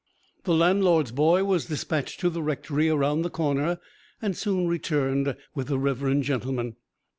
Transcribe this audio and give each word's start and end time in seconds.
The 0.45 0.55
landlord's 0.55 1.11
boy 1.11 1.43
was 1.43 1.67
dispatched 1.67 2.19
to 2.21 2.31
the 2.31 2.41
rectory 2.41 2.89
around 2.89 3.21
the 3.21 3.29
corner 3.29 3.77
and 4.19 4.35
soon 4.35 4.67
returned 4.67 5.35
with 5.53 5.67
the 5.67 5.77
reverend 5.77 6.23
gentleman. 6.23 6.77